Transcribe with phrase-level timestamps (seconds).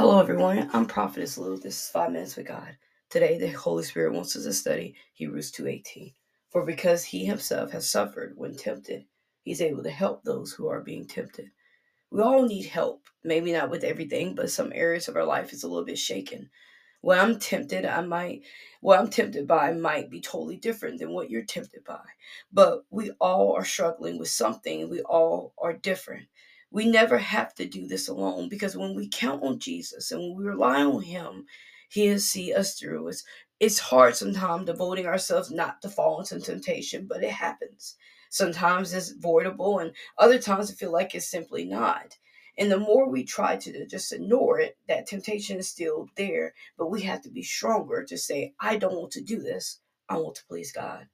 [0.00, 0.70] Hello, everyone.
[0.72, 1.56] I'm Prophetess Lou.
[1.58, 2.76] This is Five Minutes with God.
[3.10, 6.14] Today, the Holy Spirit wants us to study Hebrews 2.18.
[6.50, 9.06] For because he himself has suffered when tempted,
[9.42, 11.50] he's able to help those who are being tempted.
[12.12, 13.08] We all need help.
[13.24, 16.48] Maybe not with everything, but some areas of our life is a little bit shaken.
[17.00, 18.42] What I'm tempted, I might,
[18.80, 22.04] what I'm tempted by might be totally different than what you're tempted by.
[22.52, 24.88] But we all are struggling with something.
[24.88, 26.28] We all are different.
[26.70, 30.36] We never have to do this alone because when we count on Jesus and when
[30.36, 31.46] we rely on Him,
[31.90, 33.08] He'll see us through.
[33.08, 33.24] It's,
[33.58, 37.96] it's hard sometimes devoting ourselves not to fall into temptation, but it happens.
[38.30, 42.18] Sometimes it's avoidable, and other times I feel like it's simply not.
[42.58, 46.54] And the more we try to just ignore it, that temptation is still there.
[46.76, 49.80] But we have to be stronger to say, I don't want to do this.
[50.08, 51.06] I want to please God.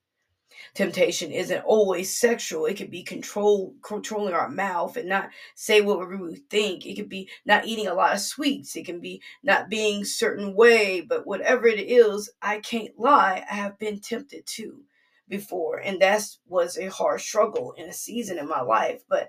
[0.74, 2.66] Temptation isn't always sexual.
[2.66, 6.86] It could be control controlling our mouth and not say what we really think.
[6.86, 8.76] It could be not eating a lot of sweets.
[8.76, 13.44] It can be not being certain way, but whatever it is, I can't lie.
[13.50, 14.82] I have been tempted to
[15.28, 15.78] before.
[15.78, 19.02] And that was a hard struggle in a season in my life.
[19.08, 19.28] But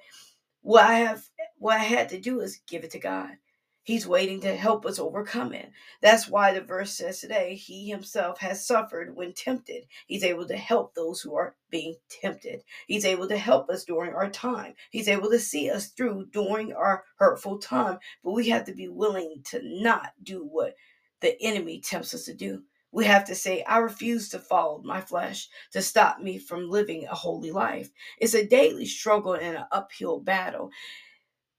[0.62, 3.38] what I have what I had to do is give it to God.
[3.86, 5.72] He's waiting to help us overcome it.
[6.02, 9.86] That's why the verse says today, He Himself has suffered when tempted.
[10.08, 12.64] He's able to help those who are being tempted.
[12.88, 14.74] He's able to help us during our time.
[14.90, 18.00] He's able to see us through during our hurtful time.
[18.24, 20.74] But we have to be willing to not do what
[21.22, 22.64] the enemy tempts us to do.
[22.92, 27.06] We have to say, I refuse to follow my flesh to stop me from living
[27.06, 27.92] a holy life.
[28.20, 30.72] It's a daily struggle and an uphill battle.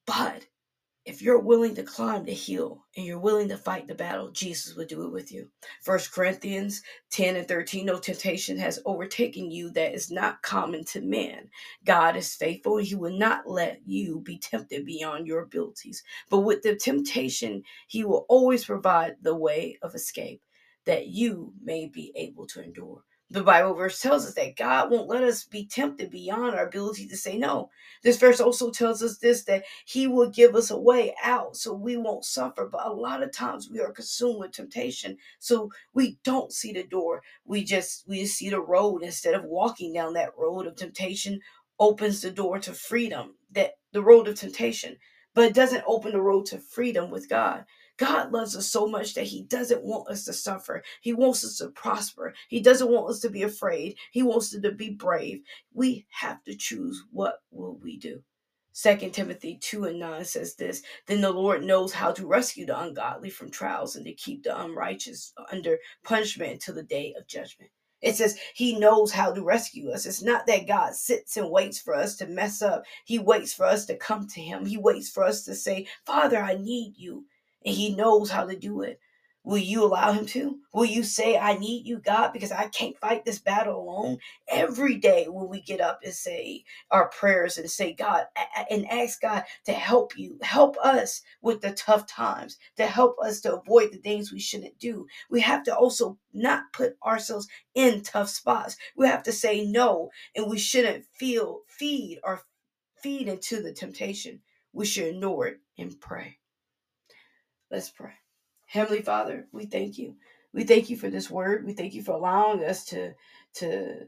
[0.07, 0.47] But
[1.07, 4.75] if you're willing to climb the hill and you're willing to fight the battle, Jesus
[4.75, 5.49] will do it with you.
[5.83, 11.01] First Corinthians 10 and 13, no temptation has overtaken you that is not common to
[11.01, 11.49] man.
[11.85, 16.03] God is faithful and he will not let you be tempted beyond your abilities.
[16.29, 20.43] But with the temptation, he will always provide the way of escape
[20.87, 23.05] that you may be able to endure.
[23.31, 27.09] The Bible verse tells us that God won't let us be tempted beyond our ability
[27.09, 27.71] to say no.
[28.05, 31.75] This verse also tells us this that He will give us a way out so
[31.75, 32.69] we won't suffer.
[32.71, 36.85] But a lot of times we are consumed with temptation, so we don't see the
[36.85, 37.23] door.
[37.45, 41.41] We just we just see the road instead of walking down that road of temptation
[41.81, 43.35] opens the door to freedom.
[43.51, 44.97] That the road of temptation,
[45.35, 47.65] but it doesn't open the road to freedom with God.
[47.97, 50.83] God loves us so much that He doesn't want us to suffer.
[51.01, 52.35] He wants us to prosper.
[52.49, 53.97] He doesn't want us to be afraid.
[54.11, 55.43] He wants us to be brave.
[55.73, 58.23] We have to choose what will we do.
[58.73, 62.79] Second Timothy 2 and 9 says this Then the Lord knows how to rescue the
[62.79, 67.71] ungodly from trials and to keep the unrighteous under punishment until the day of judgment.
[68.03, 70.05] It says he knows how to rescue us.
[70.05, 72.85] It's not that God sits and waits for us to mess up.
[73.07, 74.67] He waits for us to come to him.
[74.67, 77.25] He waits for us to say, Father, I need you
[77.67, 79.01] and he knows how to do it.
[79.45, 80.59] Will you allow him to?
[80.75, 84.19] Will you say, I need you, God, because I can't fight this battle alone?
[84.49, 88.25] Every day when we get up and say our prayers and say, God,
[88.69, 93.41] and ask God to help you, help us with the tough times, to help us
[93.43, 95.07] to avoid the things we shouldn't do.
[95.31, 98.77] We have to also not put ourselves in tough spots.
[98.97, 102.43] We have to say no, and we shouldn't feel, feed or
[103.01, 104.41] feed into the temptation.
[104.73, 106.39] We should ignore it and pray.
[107.71, 108.13] Let's pray.
[108.67, 110.17] Heavenly Father, we thank you.
[110.53, 111.67] We thank you for this word.
[111.67, 113.15] We thank you for allowing us to,
[113.55, 114.07] to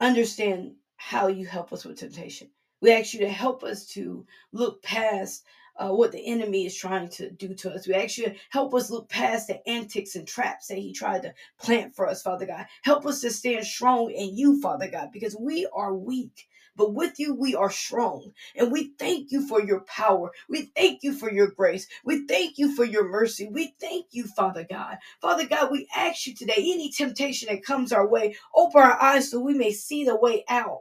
[0.00, 2.50] understand how you help us with temptation.
[2.80, 5.44] We ask you to help us to look past
[5.76, 7.86] uh, what the enemy is trying to do to us.
[7.88, 11.22] We ask you to help us look past the antics and traps that he tried
[11.22, 12.66] to plant for us, Father God.
[12.82, 16.48] Help us to stand strong in you, Father God, because we are weak.
[16.80, 18.32] But with you, we are strong.
[18.56, 20.32] And we thank you for your power.
[20.48, 21.86] We thank you for your grace.
[22.04, 23.48] We thank you for your mercy.
[23.52, 24.98] We thank you, Father God.
[25.22, 29.30] Father God, we ask you today any temptation that comes our way, open our eyes
[29.30, 30.80] so we may see the way out.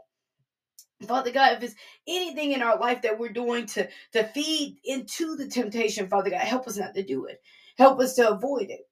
[1.07, 1.75] Father God, if it's
[2.07, 6.41] anything in our life that we're doing to, to feed into the temptation, Father God,
[6.41, 7.41] help us not to do it.
[7.77, 8.88] Help us to avoid it.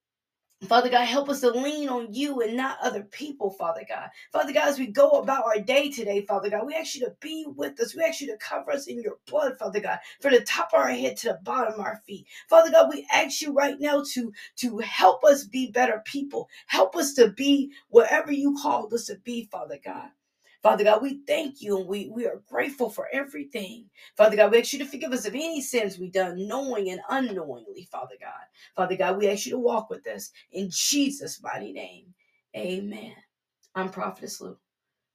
[0.66, 4.10] Father God, help us to lean on you and not other people, Father God.
[4.34, 7.16] Father God, as we go about our day today, Father God, we ask you to
[7.22, 7.96] be with us.
[7.96, 10.80] We ask you to cover us in your blood, Father God, from the top of
[10.80, 12.26] our head to the bottom of our feet.
[12.50, 16.50] Father God, we ask you right now to, to help us be better people.
[16.66, 20.10] Help us to be whatever you called us to be, Father God.
[20.64, 23.86] Father God, we thank you and we, we are grateful for everything.
[24.18, 27.02] Father God, we ask you to forgive us of any sins we've done knowing and
[27.10, 28.32] unknowingly, Father God.
[28.76, 32.14] Father God, we ask you to walk with us in Jesus' mighty name.
[32.58, 33.14] Amen.
[33.76, 34.58] I'm Prophetess Lou.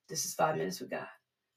[0.09, 1.07] This is Five Minutes with God.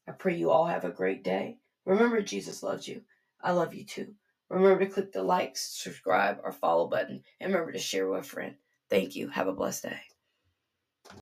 [0.08, 1.58] I pray you all have a great day.
[1.86, 3.02] Remember, Jesus loves you.
[3.42, 4.14] I love you too.
[4.50, 8.24] Remember to click the like, subscribe, or follow button, and remember to share with a
[8.24, 8.56] friend.
[8.90, 9.30] Thank you.
[9.30, 10.15] Have a blessed day.